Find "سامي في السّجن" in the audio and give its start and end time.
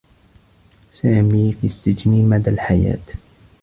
0.91-2.29